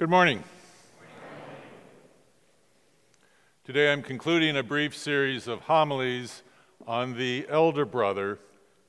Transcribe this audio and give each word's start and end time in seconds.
Good 0.00 0.08
morning. 0.08 0.42
Today 3.64 3.92
I'm 3.92 4.00
concluding 4.00 4.56
a 4.56 4.62
brief 4.62 4.96
series 4.96 5.46
of 5.46 5.60
homilies 5.60 6.42
on 6.86 7.18
the 7.18 7.44
elder 7.50 7.84
brother 7.84 8.38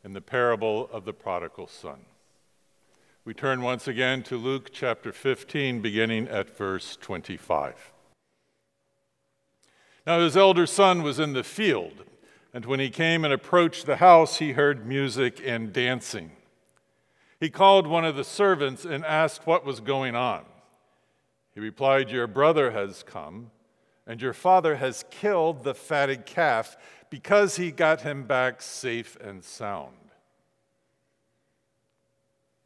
in 0.05 0.13
the 0.13 0.21
parable 0.21 0.89
of 0.89 1.03
the 1.03 1.11
prodigal 1.11 1.67
son. 1.67 2.05
We 3.25 3.33
turn 3.33 3.61
once 3.61 3.89
again 3.89 4.23
to 4.23 4.37
Luke 4.37 4.69
chapter 4.71 5.11
15, 5.11 5.81
beginning 5.81 6.29
at 6.29 6.57
verse 6.57 6.97
25. 7.01 7.91
Now 10.07 10.21
his 10.21 10.37
elder 10.37 10.65
son 10.65 11.03
was 11.03 11.19
in 11.19 11.33
the 11.33 11.43
field, 11.43 12.05
and 12.53 12.65
when 12.65 12.79
he 12.79 12.89
came 12.89 13.25
and 13.25 13.33
approached 13.33 13.85
the 13.85 13.97
house, 13.97 14.37
he 14.37 14.53
heard 14.53 14.85
music 14.85 15.41
and 15.43 15.73
dancing. 15.73 16.31
He 17.37 17.49
called 17.49 17.85
one 17.85 18.05
of 18.05 18.15
the 18.15 18.23
servants 18.23 18.85
and 18.85 19.03
asked 19.03 19.45
what 19.45 19.65
was 19.65 19.81
going 19.81 20.15
on. 20.15 20.45
He 21.53 21.59
replied, 21.59 22.09
Your 22.09 22.27
brother 22.27 22.71
has 22.71 23.03
come, 23.03 23.51
and 24.07 24.21
your 24.21 24.33
father 24.33 24.77
has 24.77 25.05
killed 25.11 25.63
the 25.63 25.75
fatted 25.75 26.25
calf 26.25 26.77
because 27.09 27.57
he 27.57 27.71
got 27.71 28.01
him 28.01 28.23
back 28.23 28.61
safe 28.61 29.17
and 29.21 29.43
sound. 29.43 29.95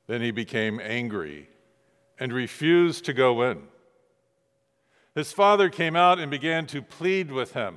Then 0.08 0.21
he 0.21 0.31
became 0.31 0.80
angry 0.80 1.49
and 2.20 2.31
refused 2.31 3.05
to 3.05 3.13
go 3.13 3.41
in. 3.41 3.63
His 5.16 5.31
father 5.31 5.70
came 5.70 5.95
out 5.95 6.20
and 6.20 6.30
began 6.30 6.67
to 6.67 6.81
plead 6.81 7.31
with 7.31 7.53
him, 7.53 7.75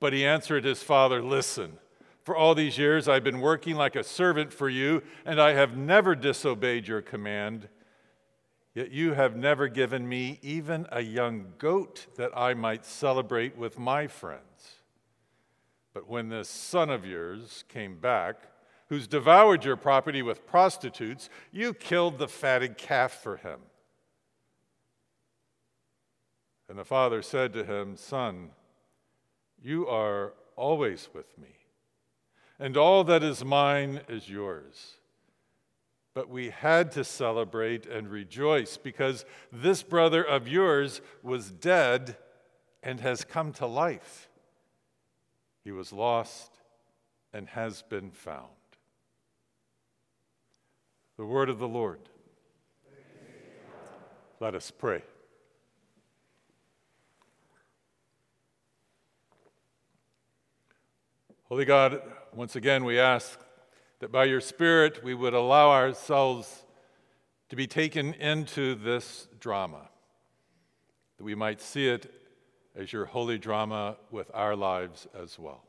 but 0.00 0.12
he 0.12 0.26
answered 0.26 0.64
his 0.64 0.82
father, 0.82 1.22
Listen, 1.22 1.78
for 2.24 2.36
all 2.36 2.54
these 2.54 2.78
years 2.78 3.08
I've 3.08 3.22
been 3.22 3.40
working 3.40 3.76
like 3.76 3.94
a 3.94 4.02
servant 4.02 4.52
for 4.52 4.68
you, 4.68 5.02
and 5.24 5.40
I 5.40 5.52
have 5.52 5.76
never 5.76 6.14
disobeyed 6.16 6.88
your 6.88 7.02
command. 7.02 7.68
Yet 8.76 8.90
you 8.90 9.14
have 9.14 9.34
never 9.34 9.68
given 9.68 10.06
me 10.06 10.38
even 10.42 10.86
a 10.92 11.00
young 11.00 11.54
goat 11.56 12.08
that 12.16 12.30
I 12.36 12.52
might 12.52 12.84
celebrate 12.84 13.56
with 13.56 13.78
my 13.78 14.06
friends. 14.06 14.82
But 15.94 16.10
when 16.10 16.28
this 16.28 16.50
son 16.50 16.90
of 16.90 17.06
yours 17.06 17.64
came 17.68 17.98
back, 17.98 18.36
who's 18.90 19.06
devoured 19.06 19.64
your 19.64 19.76
property 19.76 20.20
with 20.20 20.46
prostitutes, 20.46 21.30
you 21.50 21.72
killed 21.72 22.18
the 22.18 22.28
fatted 22.28 22.76
calf 22.76 23.12
for 23.22 23.38
him. 23.38 23.60
And 26.68 26.78
the 26.78 26.84
father 26.84 27.22
said 27.22 27.54
to 27.54 27.64
him, 27.64 27.96
Son, 27.96 28.50
you 29.62 29.88
are 29.88 30.34
always 30.54 31.08
with 31.14 31.38
me, 31.38 31.56
and 32.58 32.76
all 32.76 33.04
that 33.04 33.22
is 33.22 33.42
mine 33.42 34.02
is 34.06 34.28
yours. 34.28 34.96
But 36.16 36.30
we 36.30 36.48
had 36.48 36.92
to 36.92 37.04
celebrate 37.04 37.84
and 37.84 38.08
rejoice 38.08 38.78
because 38.78 39.26
this 39.52 39.82
brother 39.82 40.24
of 40.24 40.48
yours 40.48 41.02
was 41.22 41.50
dead 41.50 42.16
and 42.82 43.00
has 43.00 43.22
come 43.22 43.52
to 43.52 43.66
life. 43.66 44.30
He 45.62 45.72
was 45.72 45.92
lost 45.92 46.52
and 47.34 47.46
has 47.48 47.82
been 47.82 48.10
found. 48.12 48.46
The 51.18 51.26
word 51.26 51.50
of 51.50 51.58
the 51.58 51.68
Lord. 51.68 52.00
Let 54.40 54.54
us 54.54 54.70
pray. 54.70 55.02
Holy 61.50 61.66
God, 61.66 62.00
once 62.32 62.56
again 62.56 62.86
we 62.86 62.98
ask 62.98 63.38
that 64.00 64.12
by 64.12 64.24
your 64.24 64.40
Spirit 64.40 65.02
we 65.02 65.14
would 65.14 65.34
allow 65.34 65.70
ourselves 65.70 66.64
to 67.48 67.56
be 67.56 67.66
taken 67.66 68.14
into 68.14 68.74
this 68.74 69.28
drama, 69.40 69.88
that 71.16 71.24
we 71.24 71.34
might 71.34 71.60
see 71.60 71.88
it 71.88 72.12
as 72.74 72.92
your 72.92 73.06
holy 73.06 73.38
drama 73.38 73.96
with 74.10 74.30
our 74.34 74.54
lives 74.54 75.06
as 75.18 75.38
well. 75.38 75.64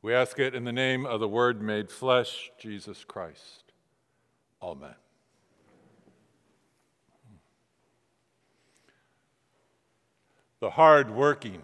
We 0.00 0.14
ask 0.14 0.38
it 0.38 0.54
in 0.54 0.64
the 0.64 0.72
name 0.72 1.06
of 1.06 1.20
the 1.20 1.28
Word 1.28 1.62
made 1.62 1.90
flesh, 1.90 2.50
Jesus 2.58 3.04
Christ. 3.04 3.72
Amen. 4.62 4.94
The 10.60 10.70
hard 10.70 11.10
working, 11.10 11.62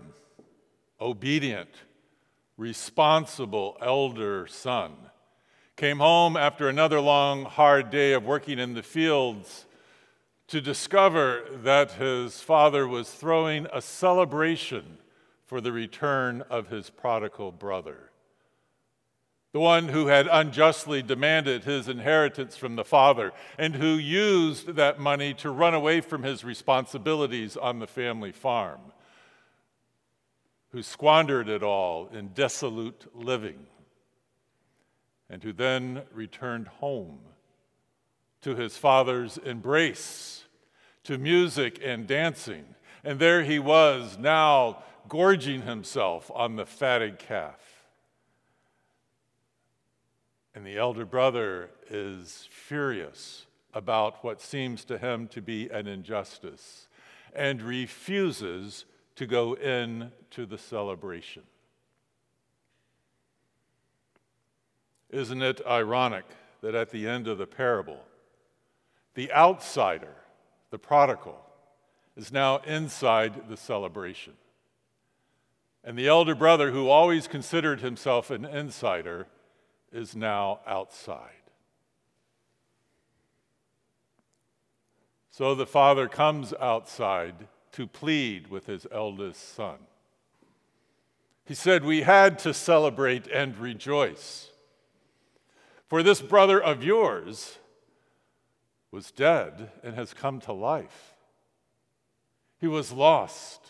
obedient, 1.01 1.71
responsible 2.61 3.75
elder 3.81 4.47
son 4.47 4.93
came 5.77 5.97
home 5.97 6.37
after 6.37 6.69
another 6.69 7.01
long, 7.01 7.47
hard 7.47 7.89
day 7.89 8.13
of 8.13 8.23
working 8.23 8.59
in 8.59 8.75
the 8.75 8.83
fields 8.83 9.65
to 10.47 10.61
discover 10.61 11.43
that 11.63 11.93
his 11.93 12.43
father 12.43 12.87
was 12.87 13.11
throwing 13.11 13.67
a 13.73 13.81
celebration 13.81 14.99
for 15.47 15.63
the 15.63 15.73
return 15.73 16.43
of 16.51 16.69
his 16.69 16.91
prodigal 16.91 17.51
brother. 17.51 18.11
The 19.53 19.61
one 19.61 19.89
who 19.89 20.09
had 20.09 20.29
unjustly 20.31 21.01
demanded 21.01 21.65
his 21.65 21.89
inheritance 21.89 22.59
from 22.59 22.77
the 22.77 22.85
father 22.85 23.33
and 23.57 23.75
who 23.75 23.95
used 23.95 24.75
that 24.75 25.01
money 25.01 25.33
to 25.35 25.51
run 25.51 25.73
away 25.73 26.03
from 26.03 26.25
his 26.25 26.45
responsibilities 26.45 27.57
on 27.57 27.79
the 27.79 27.87
family 27.87 28.33
farm 28.33 28.81
who 30.73 30.83
squandered 30.83 31.49
it 31.49 31.63
all 31.63 32.09
in 32.09 32.33
dissolute 32.33 33.07
living, 33.15 33.67
and 35.29 35.43
who 35.43 35.53
then 35.53 36.03
returned 36.13 36.69
home 36.69 37.19
to 38.43 38.55
his 38.55 38.77
father's 38.77 39.37
embrace, 39.39 40.45
to 41.05 41.19
music 41.19 41.81
and 41.85 42.07
dancing. 42.07 42.65
And 43.03 43.19
there 43.19 43.43
he 43.43 43.59
was 43.59 44.19
now 44.19 44.83
gorging 45.09 45.63
himself 45.63 46.31
on 46.35 46.57
the 46.57 46.67
fatted 46.67 47.19
calf. 47.19 47.85
And 50.55 50.67
the 50.67 50.79
elder 50.79 51.05
brother 51.05 51.71
is 51.89 52.49
furious 52.51 53.47
about 53.73 54.23
what 54.25 54.41
seems 54.41 54.85
to 54.85 54.99
him 54.99 55.29
to 55.29 55.41
be 55.41 55.69
an 55.69 55.87
injustice 55.87 56.89
and 57.35 57.63
refuses 57.63 58.85
to 59.21 59.27
go 59.27 59.53
in 59.53 60.11
to 60.31 60.47
the 60.47 60.57
celebration. 60.57 61.43
Isn't 65.11 65.43
it 65.43 65.61
ironic 65.67 66.25
that 66.63 66.75
at 66.75 66.89
the 66.89 67.07
end 67.07 67.29
of 67.29 67.37
the 67.37 67.47
parable, 67.47 68.01
the 69.13 69.31
outsider, 69.31 70.15
the 70.71 70.79
prodigal, 70.79 71.39
is 72.17 72.33
now 72.33 72.61
inside 72.67 73.51
the 73.51 73.59
celebration? 73.59 74.33
And 75.85 75.99
the 75.99 76.09
elder 76.09 76.35
brother, 76.35 76.71
who 76.71 76.89
always 76.89 77.29
considered 77.29 77.83
himself 77.83 78.31
an 78.31 78.47
insider, 78.47 79.27
is 79.93 80.17
now 80.17 80.61
outside. 80.67 81.43
So 85.31 85.55
the 85.55 85.67
father 85.67 86.09
comes 86.09 86.55
outside 86.59 87.35
to 87.73 87.87
plead 87.87 88.49
with 88.49 88.67
his 88.67 88.87
eldest 88.91 89.55
son. 89.55 89.79
He 91.45 91.55
said, 91.55 91.85
We 91.85 92.03
had 92.03 92.39
to 92.41 92.55
celebrate 92.55 93.27
and 93.27 93.57
rejoice. 93.59 94.51
For 95.89 96.03
this 96.03 96.21
brother 96.23 96.63
of 96.63 96.85
yours 96.85 97.59
was 98.93 99.11
dead 99.11 99.71
and 99.83 99.95
has 99.95 100.15
come 100.15 100.41
to 100.43 100.53
life. 100.53 101.15
He 102.61 102.67
was 102.67 102.93
lost 102.93 103.61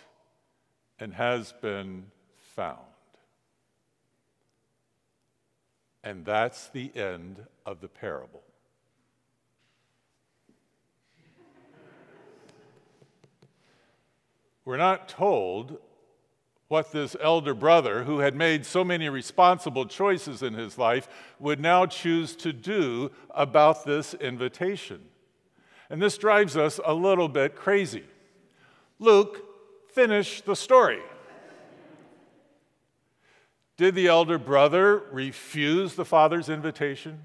and 0.99 1.15
has 1.15 1.55
been 1.62 2.06
found. 2.55 2.78
And 6.03 6.25
that's 6.25 6.69
the 6.69 6.91
end 6.94 7.47
of 7.65 7.81
the 7.81 7.88
parable. 7.88 8.43
We're 14.70 14.76
not 14.76 15.08
told 15.08 15.78
what 16.69 16.93
this 16.93 17.17
elder 17.20 17.55
brother, 17.55 18.05
who 18.05 18.20
had 18.20 18.37
made 18.37 18.64
so 18.64 18.84
many 18.84 19.08
responsible 19.08 19.84
choices 19.84 20.44
in 20.44 20.55
his 20.55 20.78
life, 20.78 21.08
would 21.40 21.58
now 21.58 21.87
choose 21.87 22.37
to 22.37 22.52
do 22.52 23.11
about 23.31 23.84
this 23.84 24.14
invitation. 24.14 25.00
And 25.90 26.00
this 26.00 26.17
drives 26.17 26.56
us 26.56 26.78
a 26.84 26.94
little 26.94 27.28
bit 27.28 27.56
crazy. 27.56 28.05
Luke, 29.00 29.44
finish 29.88 30.40
the 30.40 30.55
story. 30.55 31.00
Did 33.76 33.96
the 33.96 34.06
elder 34.06 34.38
brother 34.38 35.02
refuse 35.11 35.96
the 35.96 36.05
father's 36.05 36.49
invitation? 36.49 37.19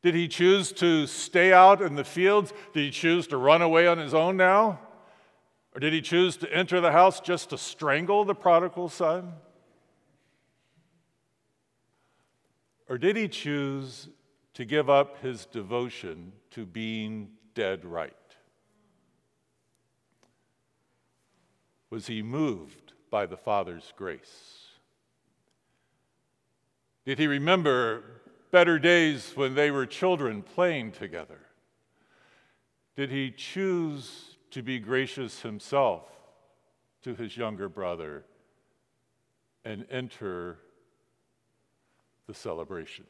Did 0.00 0.14
he 0.14 0.26
choose 0.26 0.72
to 0.72 1.06
stay 1.06 1.52
out 1.52 1.82
in 1.82 1.96
the 1.96 2.02
fields? 2.04 2.54
Did 2.72 2.80
he 2.80 2.90
choose 2.90 3.26
to 3.26 3.36
run 3.36 3.60
away 3.60 3.86
on 3.86 3.98
his 3.98 4.14
own 4.14 4.38
now? 4.38 4.78
Or 5.76 5.78
did 5.78 5.92
he 5.92 6.00
choose 6.00 6.38
to 6.38 6.50
enter 6.50 6.80
the 6.80 6.92
house 6.92 7.20
just 7.20 7.50
to 7.50 7.58
strangle 7.58 8.24
the 8.24 8.34
prodigal 8.34 8.88
son? 8.88 9.34
Or 12.88 12.96
did 12.96 13.14
he 13.14 13.28
choose 13.28 14.08
to 14.54 14.64
give 14.64 14.88
up 14.88 15.20
his 15.20 15.44
devotion 15.44 16.32
to 16.52 16.64
being 16.64 17.28
dead 17.54 17.84
right? 17.84 18.14
Was 21.90 22.06
he 22.06 22.22
moved 22.22 22.94
by 23.10 23.26
the 23.26 23.36
Father's 23.36 23.92
grace? 23.98 24.68
Did 27.04 27.18
he 27.18 27.26
remember 27.26 28.22
better 28.50 28.78
days 28.78 29.32
when 29.34 29.54
they 29.54 29.70
were 29.70 29.84
children 29.84 30.40
playing 30.40 30.92
together? 30.92 31.40
Did 32.96 33.10
he 33.10 33.30
choose 33.30 34.35
to 34.50 34.62
be 34.62 34.78
gracious 34.78 35.42
himself 35.42 36.04
to 37.02 37.14
his 37.14 37.36
younger 37.36 37.68
brother 37.68 38.24
and 39.64 39.86
enter 39.90 40.58
the 42.26 42.34
celebration? 42.34 43.04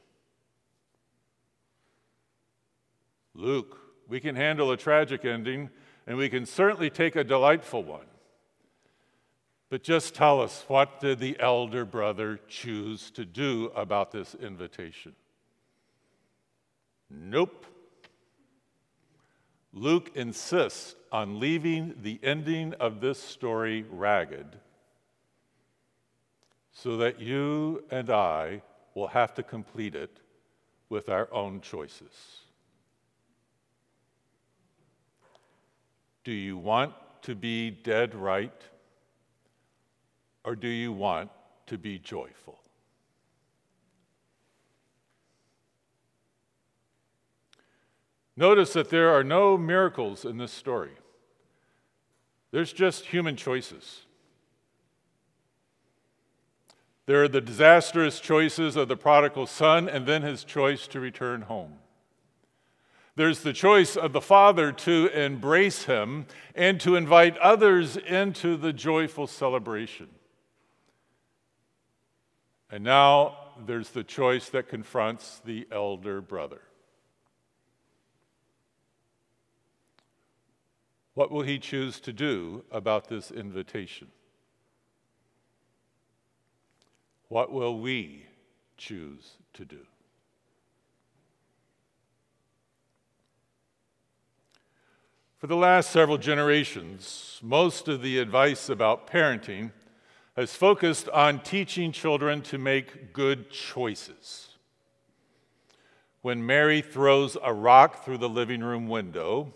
Luke, 3.34 3.78
we 4.08 4.20
can 4.20 4.34
handle 4.34 4.70
a 4.70 4.76
tragic 4.76 5.24
ending, 5.24 5.70
and 6.06 6.16
we 6.16 6.28
can 6.28 6.46
certainly 6.46 6.90
take 6.90 7.16
a 7.16 7.24
delightful 7.24 7.82
one. 7.82 8.06
But 9.68 9.82
just 9.82 10.14
tell 10.14 10.40
us 10.40 10.64
what 10.68 11.00
did 11.00 11.18
the 11.18 11.36
elder 11.40 11.84
brother 11.84 12.38
choose 12.48 13.10
to 13.12 13.24
do 13.24 13.72
about 13.74 14.12
this 14.12 14.34
invitation? 14.34 15.14
Nope. 17.10 17.66
Luke 19.78 20.12
insists 20.14 20.94
on 21.12 21.38
leaving 21.38 21.96
the 22.00 22.19
ending 22.23 22.73
of 22.81 23.02
this 23.02 23.23
story 23.23 23.84
ragged 23.90 24.56
so 26.73 26.96
that 26.96 27.20
you 27.20 27.84
and 27.90 28.08
I 28.08 28.62
will 28.94 29.08
have 29.08 29.34
to 29.34 29.43
complete 29.43 29.94
it 29.94 30.20
with 30.88 31.11
our 31.11 31.28
own 31.31 31.61
choices. 31.61 32.40
Do 36.25 36.32
you 36.32 36.56
want 36.56 36.94
to 37.22 37.34
be 37.34 37.70
dead 37.70 38.14
right? 38.14 38.62
Or 40.43 40.56
do 40.56 40.69
you 40.69 40.90
want 40.90 41.29
to 41.67 41.76
be 41.76 41.99
joyful? 41.99 42.58
Notice 48.36 48.74
that 48.74 48.90
there 48.90 49.10
are 49.10 49.24
no 49.24 49.56
miracles 49.56 50.24
in 50.24 50.36
this 50.36 50.52
story. 50.52 50.92
There's 52.50 52.72
just 52.72 53.06
human 53.06 53.36
choices. 53.36 54.02
There 57.06 57.22
are 57.22 57.28
the 57.28 57.40
disastrous 57.40 58.20
choices 58.20 58.76
of 58.76 58.88
the 58.88 58.96
prodigal 58.96 59.46
son 59.46 59.88
and 59.88 60.06
then 60.06 60.22
his 60.22 60.44
choice 60.44 60.86
to 60.88 61.00
return 61.00 61.42
home. 61.42 61.78
There's 63.14 63.40
the 63.40 63.54
choice 63.54 63.96
of 63.96 64.12
the 64.12 64.20
father 64.20 64.72
to 64.72 65.08
embrace 65.08 65.84
him 65.84 66.26
and 66.54 66.78
to 66.80 66.96
invite 66.96 67.38
others 67.38 67.96
into 67.96 68.56
the 68.58 68.74
joyful 68.74 69.26
celebration. 69.26 70.08
And 72.70 72.84
now 72.84 73.38
there's 73.64 73.90
the 73.90 74.04
choice 74.04 74.50
that 74.50 74.68
confronts 74.68 75.40
the 75.44 75.66
elder 75.70 76.20
brother. 76.20 76.60
What 81.16 81.30
will 81.30 81.44
he 81.44 81.58
choose 81.58 81.98
to 82.00 82.12
do 82.12 82.62
about 82.70 83.08
this 83.08 83.30
invitation? 83.30 84.08
What 87.28 87.50
will 87.50 87.80
we 87.80 88.26
choose 88.76 89.38
to 89.54 89.64
do? 89.64 89.78
For 95.38 95.46
the 95.46 95.56
last 95.56 95.90
several 95.90 96.18
generations, 96.18 97.40
most 97.42 97.88
of 97.88 98.02
the 98.02 98.19
advice 98.19 98.69
about 98.69 99.06
parenting 99.10 99.72
has 100.36 100.54
focused 100.54 101.08
on 101.08 101.40
teaching 101.40 101.92
children 101.92 102.42
to 102.42 102.58
make 102.58 103.14
good 103.14 103.50
choices. 103.50 104.48
When 106.20 106.44
Mary 106.44 106.82
throws 106.82 107.38
a 107.42 107.54
rock 107.54 108.04
through 108.04 108.19
the 108.19 108.28
living 108.28 108.60
room 108.60 108.86
window, 108.86 109.54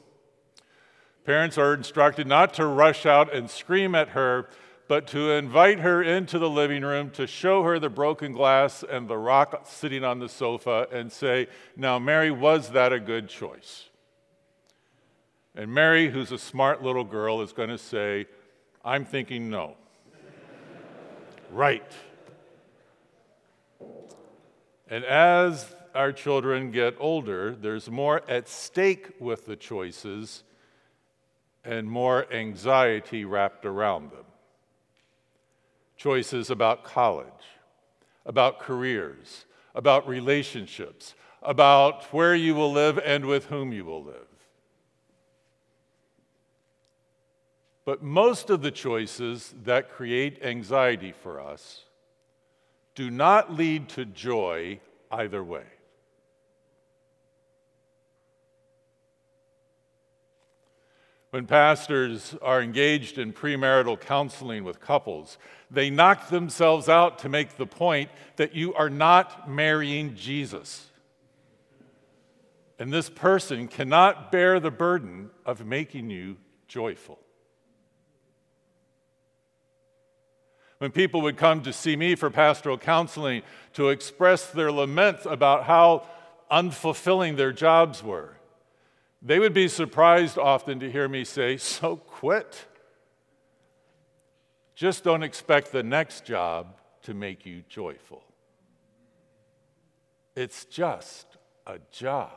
parents 1.25 1.59
are 1.59 1.75
instructed 1.75 2.27
not 2.27 2.55
to 2.55 2.67
rush 2.67 3.07
out 3.07 3.35
and 3.35 3.51
scream 3.51 3.95
at 3.95 4.11
her, 4.11 4.49
but 4.89 5.07
to 5.07 5.31
invite 5.31 5.81
her 5.81 6.03
into 6.03 6.39
the 6.39 6.51
living 6.51 6.83
room 6.83 7.11
to 7.11 7.27
show 7.27 7.63
her 7.63 7.79
the 7.79 7.89
broken 7.89 8.33
glass 8.33 8.83
and 8.83 9.09
the 9.09 9.17
rock 9.17 9.65
sitting 9.65 10.03
on 10.03 10.19
the 10.19 10.29
sofa 10.29 10.89
and 10.91 11.13
say, 11.13 11.47
Now, 11.77 11.99
Mary, 11.99 12.31
was 12.31 12.71
that 12.71 12.93
a 12.93 12.99
good 12.99 13.29
choice? 13.29 13.89
And 15.55 15.73
Mary, 15.73 16.11
who's 16.11 16.33
a 16.33 16.39
smart 16.39 16.83
little 16.83 17.05
girl, 17.05 17.41
is 17.41 17.53
going 17.53 17.69
to 17.69 17.79
say, 17.79 18.27
I'm 18.85 19.05
thinking 19.05 19.51
no 19.51 19.77
right. 21.53 21.93
And 24.89 25.05
as 25.05 25.73
our 25.95 26.13
children 26.13 26.73
get 26.73 26.97
older, 26.99 27.55
there's 27.55 27.89
more 27.89 28.23
at 28.29 28.49
stake 28.49 29.11
with 29.21 29.47
the 29.47 29.55
choices 29.55 30.43
and 31.65 31.91
more 31.91 32.33
anxiety 32.33 33.25
wrapped 33.25 33.65
around 33.65 34.11
them. 34.11 34.25
Choices 35.97 36.51
about 36.51 36.85
college, 36.85 37.27
about 38.25 38.61
careers, 38.61 39.45
about 39.75 40.09
relationships, 40.09 41.15
about 41.43 42.05
where 42.13 42.35
you 42.35 42.55
will 42.55 42.73
live 42.73 42.99
and 43.05 43.27
with 43.27 43.47
whom 43.47 43.73
you 43.73 43.85
will 43.85 44.03
live. 44.03 44.27
But 47.85 48.03
most 48.03 48.51
of 48.51 48.63
the 48.63 48.71
choices 48.71 49.55
that 49.65 49.91
create 49.91 50.43
anxiety 50.43 51.13
for 51.13 51.41
us 51.41 51.85
do 52.95 53.11
not 53.11 53.55
lead 53.55 53.89
to 53.91 54.05
joy 54.05 54.81
either 55.11 55.43
way. 55.43 55.65
When 61.31 61.47
pastors 61.47 62.35
are 62.43 62.61
engaged 62.61 63.17
in 63.17 63.33
premarital 63.33 64.01
counseling 64.01 64.65
with 64.65 64.81
couples, 64.81 65.39
they 65.71 65.89
knock 65.89 66.29
themselves 66.29 66.89
out 66.89 67.21
to 67.21 67.29
make 67.29 67.57
the 67.57 67.67
point 67.67 68.11
that 68.37 68.55
you 68.55 68.75
are 68.75 68.91
not 68.91 69.49
marrying 69.49 70.17
Jesus. 70.17 70.89
And 72.79 72.93
this 72.93 73.09
person 73.09 73.69
cannot 73.69 74.33
bear 74.33 74.59
the 74.59 74.71
burden 74.71 75.31
of 75.47 75.65
making 75.65 76.11
you 76.11 76.37
joyful. 76.67 77.19
when 80.81 80.91
people 80.91 81.21
would 81.21 81.37
come 81.37 81.61
to 81.63 81.75
see 81.75 81.95
me 81.95 82.15
for 82.15 82.31
pastoral 82.31 82.79
counseling 82.79 83.43
to 83.75 83.91
express 83.91 84.47
their 84.47 84.73
laments 84.73 85.27
about 85.27 85.65
how 85.65 86.09
unfulfilling 86.51 87.37
their 87.37 87.53
jobs 87.53 88.03
were, 88.03 88.35
they 89.23 89.39
would 89.39 89.53
be 89.53 89.69
surprised 89.69 90.39
often 90.39 90.81
to 90.81 90.91
hear 90.91 91.09
me 91.09 91.25
say, 91.25 91.57
So 91.57 91.97
quit. 91.97 92.67
Just 94.75 95.05
don't 95.05 95.23
expect 95.23 95.73
the 95.73 95.83
next 95.83 96.25
job 96.25 96.75
to 97.03 97.13
make 97.13 97.45
you 97.45 97.63
joyful. 97.69 98.23
It's 100.35 100.65
just 100.65 101.27
a 101.67 101.79
job. 101.93 102.31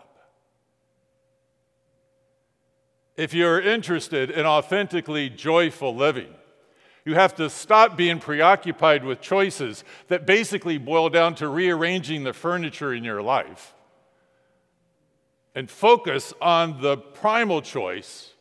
If 3.16 3.34
you're 3.34 3.62
interested 3.62 4.30
in 4.32 4.46
authentically 4.46 5.30
joyful 5.30 5.96
living, 5.96 6.34
you 7.06 7.16
have 7.16 7.36
to 7.36 7.50
stop 7.50 7.96
being 7.96 8.20
preoccupied 8.20 9.06
with 9.06 9.22
choices 9.22 9.84
that 10.08 10.26
basically 10.26 10.78
boil 10.78 11.10
down 11.10 11.36
to 11.36 11.48
rearranging 11.48 12.24
the 12.24 12.34
furniture 12.34 12.94
in 12.94 13.04
your 13.04 13.22
life 13.22 13.74
and 15.56 15.70
focus 15.70 16.34
on 16.42 16.82
the 16.82 16.98
primal 16.98 17.62
choice 17.62 18.32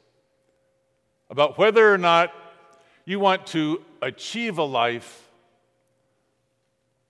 about 1.31 1.59
whether 1.59 1.92
or 1.92 1.99
not 1.99 2.33
you 3.04 3.19
want 3.19 3.47
to 3.49 3.83
achieve 4.00 4.59
a 4.59 4.64
life 4.64 5.31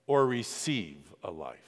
or 0.07 0.25
receive 0.25 1.13
a 1.23 1.31
life. 1.31 1.59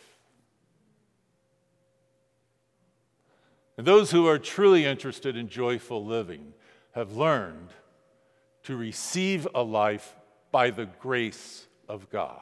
And 3.77 3.85
those 3.85 4.11
who 4.11 4.27
are 4.27 4.39
truly 4.39 4.85
interested 4.85 5.35
in 5.35 5.49
joyful 5.49 6.05
living 6.05 6.53
have 6.93 7.11
learned 7.13 7.69
to 8.63 8.75
receive 8.75 9.47
a 9.53 9.61
life 9.61 10.15
by 10.51 10.69
the 10.69 10.85
grace 10.85 11.67
of 11.89 12.09
God. 12.09 12.39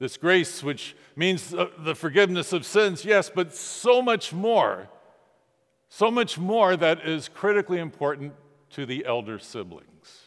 This 0.00 0.16
grace, 0.16 0.62
which 0.62 0.96
means 1.14 1.50
the 1.50 1.94
forgiveness 1.94 2.52
of 2.54 2.64
sins, 2.64 3.04
yes, 3.04 3.30
but 3.32 3.54
so 3.54 4.00
much 4.00 4.32
more, 4.32 4.88
so 5.90 6.10
much 6.10 6.38
more 6.38 6.74
that 6.74 7.06
is 7.06 7.28
critically 7.28 7.78
important 7.78 8.32
to 8.70 8.86
the 8.86 9.04
elder 9.04 9.38
siblings. 9.38 10.22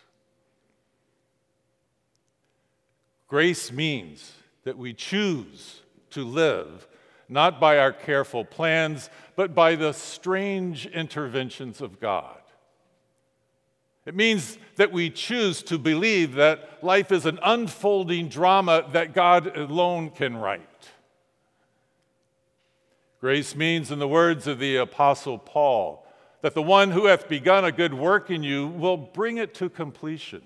Grace 3.27 3.71
means 3.71 4.33
that 4.63 4.77
we 4.77 4.93
choose 4.93 5.81
to 6.11 6.23
live 6.23 6.87
not 7.27 7.59
by 7.59 7.79
our 7.79 7.91
careful 7.91 8.45
plans, 8.45 9.09
but 9.35 9.55
by 9.55 9.73
the 9.73 9.91
strange 9.91 10.85
interventions 10.85 11.81
of 11.81 11.99
God. 11.99 12.42
It 14.05 14.15
means 14.15 14.57
that 14.75 14.91
we 14.91 15.09
choose 15.09 15.63
to 15.63 15.77
believe 15.77 16.33
that 16.35 16.83
life 16.83 17.11
is 17.11 17.25
an 17.25 17.39
unfolding 17.41 18.27
drama 18.27 18.85
that 18.91 19.13
God 19.13 19.55
alone 19.55 20.09
can 20.09 20.35
write. 20.35 20.61
Grace 23.21 23.55
means, 23.55 23.89
in 23.89 23.99
the 23.99 24.07
words 24.07 24.47
of 24.47 24.59
the 24.59 24.75
Apostle 24.75 25.37
Paul, 25.37 26.05
that 26.41 26.53
the 26.53 26.61
one 26.61 26.91
who 26.91 27.05
hath 27.05 27.29
begun 27.29 27.63
a 27.63 27.71
good 27.71 27.93
work 27.93 28.29
in 28.29 28.43
you 28.43 28.67
will 28.67 28.97
bring 28.97 29.37
it 29.37 29.53
to 29.53 29.69
completion. 29.69 30.41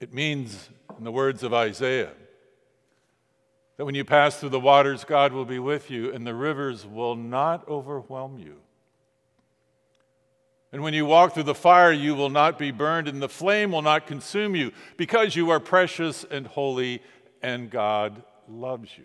It 0.00 0.12
means, 0.12 0.70
in 0.98 1.04
the 1.04 1.12
words 1.12 1.44
of 1.44 1.54
Isaiah, 1.54 2.10
that 3.76 3.84
when 3.84 3.94
you 3.94 4.04
pass 4.04 4.36
through 4.36 4.48
the 4.48 4.58
waters, 4.58 5.04
God 5.04 5.32
will 5.32 5.44
be 5.44 5.60
with 5.60 5.88
you, 5.88 6.12
and 6.12 6.26
the 6.26 6.34
rivers 6.34 6.84
will 6.84 7.14
not 7.14 7.68
overwhelm 7.68 8.36
you. 8.36 8.63
And 10.74 10.82
when 10.82 10.92
you 10.92 11.06
walk 11.06 11.34
through 11.34 11.44
the 11.44 11.54
fire, 11.54 11.92
you 11.92 12.16
will 12.16 12.30
not 12.30 12.58
be 12.58 12.72
burned, 12.72 13.06
and 13.06 13.22
the 13.22 13.28
flame 13.28 13.70
will 13.70 13.80
not 13.80 14.08
consume 14.08 14.56
you, 14.56 14.72
because 14.96 15.36
you 15.36 15.50
are 15.50 15.60
precious 15.60 16.24
and 16.28 16.48
holy, 16.48 17.00
and 17.40 17.70
God 17.70 18.24
loves 18.48 18.90
you. 18.98 19.04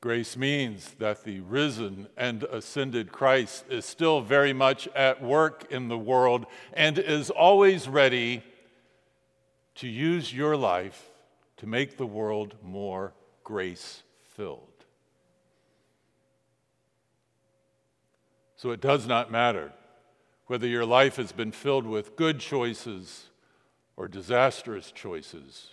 Grace 0.00 0.36
means 0.36 0.94
that 1.00 1.24
the 1.24 1.40
risen 1.40 2.06
and 2.16 2.44
ascended 2.44 3.10
Christ 3.10 3.64
is 3.68 3.84
still 3.84 4.20
very 4.20 4.52
much 4.52 4.86
at 4.94 5.20
work 5.20 5.66
in 5.68 5.88
the 5.88 5.98
world 5.98 6.46
and 6.74 6.96
is 6.96 7.28
always 7.28 7.88
ready 7.88 8.44
to 9.74 9.88
use 9.88 10.32
your 10.32 10.56
life 10.56 11.10
to 11.56 11.66
make 11.66 11.96
the 11.96 12.06
world 12.06 12.54
more 12.62 13.14
grace 13.42 14.04
filled. 14.36 14.73
So 18.64 18.70
it 18.70 18.80
does 18.80 19.06
not 19.06 19.30
matter 19.30 19.72
whether 20.46 20.66
your 20.66 20.86
life 20.86 21.16
has 21.16 21.32
been 21.32 21.52
filled 21.52 21.86
with 21.86 22.16
good 22.16 22.40
choices 22.40 23.28
or 23.94 24.08
disastrous 24.08 24.90
choices. 24.90 25.68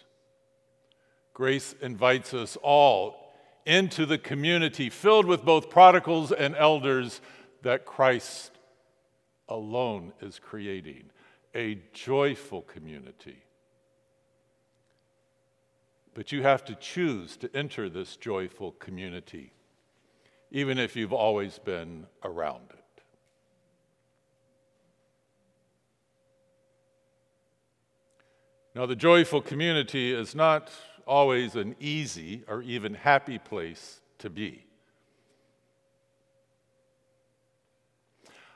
Grace 1.34 1.74
invites 1.82 2.34
us 2.34 2.58
all 2.62 3.32
into 3.66 4.06
the 4.06 4.18
community 4.18 4.90
filled 4.90 5.26
with 5.26 5.46
both 5.46 5.70
prodigals 5.70 6.34
and 6.34 6.54
elders 6.58 7.22
that 7.62 7.86
Christ 7.86 8.52
alone 9.48 10.12
is 10.20 10.38
creating 10.38 11.12
a 11.56 11.80
joyful 11.94 12.62
community. 12.62 13.38
But 16.14 16.34
you 16.34 16.44
have 16.44 16.66
to 16.66 16.76
choose 16.76 17.38
to 17.38 17.56
enter 17.56 17.88
this 17.88 18.18
joyful 18.18 18.74
community, 18.74 19.54
even 20.52 20.78
if 20.78 20.98
you've 20.98 21.14
always 21.14 21.58
been 21.58 22.06
around 22.26 22.64
it. 22.72 22.81
Now, 28.74 28.86
the 28.86 28.96
joyful 28.96 29.42
community 29.42 30.14
is 30.14 30.34
not 30.34 30.72
always 31.06 31.56
an 31.56 31.76
easy 31.80 32.44
or 32.48 32.62
even 32.62 32.94
happy 32.94 33.38
place 33.38 34.00
to 34.20 34.30
be. 34.30 34.66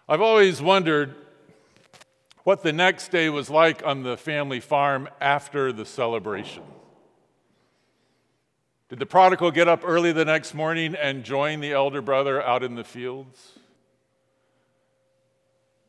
I've 0.08 0.22
always 0.22 0.62
wondered 0.62 1.16
what 2.44 2.62
the 2.62 2.72
next 2.72 3.10
day 3.10 3.30
was 3.30 3.50
like 3.50 3.84
on 3.86 4.04
the 4.04 4.16
family 4.16 4.60
farm 4.60 5.10
after 5.20 5.74
the 5.74 5.86
celebration. 5.86 6.64
Did 8.88 9.00
the 9.00 9.06
prodigal 9.08 9.50
get 9.50 9.68
up 9.68 9.82
early 9.84 10.12
the 10.12 10.26
next 10.26 10.54
morning 10.54 10.94
and 10.94 11.24
join 11.24 11.60
the 11.60 11.74
elder 11.74 12.02
brother 12.02 12.42
out 12.42 12.64
in 12.64 12.76
the 12.76 12.84
fields? 12.84 13.58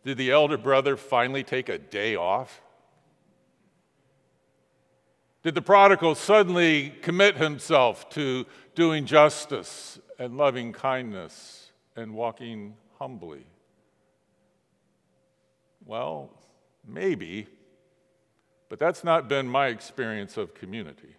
Did 0.03 0.17
the 0.17 0.31
elder 0.31 0.57
brother 0.57 0.97
finally 0.97 1.45
take 1.45 1.69
a 1.69 1.79
day 1.79 2.17
off? 2.17 2.63
Did 5.47 5.55
the 5.55 5.63
prodigal 5.63 6.17
suddenly 6.17 6.93
commit 7.03 7.37
himself 7.37 8.11
to 8.11 8.47
doing 8.75 9.07
justice 9.07 9.97
and 10.19 10.37
loving 10.37 10.73
kindness 10.73 11.71
and 11.95 12.15
walking 12.15 12.75
humbly? 12.99 13.47
Well, 15.85 16.33
maybe, 16.85 17.47
but 18.69 18.81
that's 18.81 19.05
not 19.05 19.29
been 19.29 19.47
my 19.47 19.69
experience 19.69 20.37
of 20.37 20.53
community. 20.53 21.15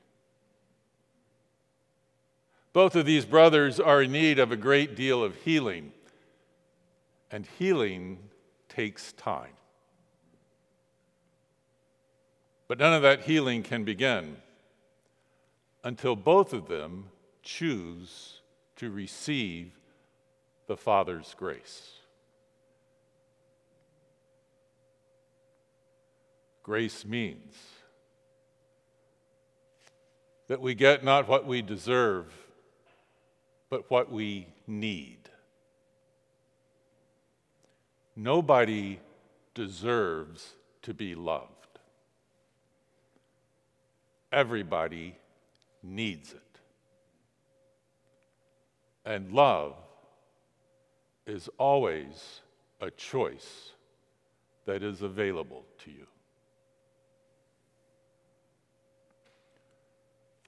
Both 2.73 2.97
of 2.97 3.05
these 3.05 3.23
brothers 3.23 3.79
are 3.79 4.01
in 4.01 4.11
need 4.11 4.39
of 4.39 4.51
a 4.51 4.57
great 4.57 4.97
deal 4.97 5.23
of 5.23 5.37
healing, 5.37 5.93
and 7.31 7.47
healing 7.57 8.19
takes 8.67 9.13
time. 9.13 9.56
But 12.67 12.79
none 12.79 12.93
of 12.93 13.01
that 13.01 13.21
healing 13.21 13.63
can 13.63 13.83
begin 13.83 14.37
until 15.83 16.15
both 16.15 16.53
of 16.53 16.67
them 16.67 17.05
choose 17.41 18.41
to 18.75 18.91
receive 18.91 19.71
the 20.67 20.75
Father's 20.75 21.33
grace. 21.37 21.93
Grace 26.61 27.05
means 27.05 27.55
that 30.47 30.59
we 30.59 30.75
get 30.75 31.05
not 31.05 31.27
what 31.27 31.45
we 31.45 31.61
deserve, 31.61 32.33
but 33.69 33.89
what 33.89 34.11
we 34.11 34.47
need. 34.65 35.29
Nobody 38.15 38.99
deserves 39.53 40.55
to 40.81 40.93
be 40.93 41.15
loved. 41.15 41.56
Everybody 44.31 45.15
needs 45.83 46.33
it. 46.33 46.41
And 49.05 49.31
love 49.31 49.75
is 51.25 51.49
always 51.57 52.41
a 52.81 52.91
choice 52.91 53.71
that 54.65 54.83
is 54.83 55.01
available 55.01 55.63
to 55.85 55.91
you. 55.91 56.07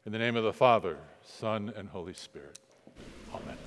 In 0.06 0.12
the 0.12 0.18
name 0.20 0.36
of 0.36 0.44
the 0.44 0.54
Father, 0.54 0.98
Son, 1.24 1.72
and 1.76 1.88
Holy 1.88 2.14
Spirit. 2.14 2.60
Amen. 3.34 3.58